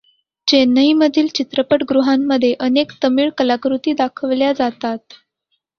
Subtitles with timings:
[0.47, 4.97] चेन्नईमधील चित्रपटगृहांमध्ये अनेक तमिळ कलाकृती दाखवल्या जातात.